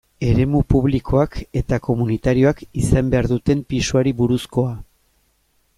[0.27, 4.75] Eremu publikoak eta komunitarioak izan behar duten pisuari buruzkoa.